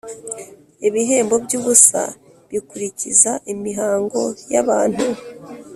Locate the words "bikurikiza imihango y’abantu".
2.51-5.05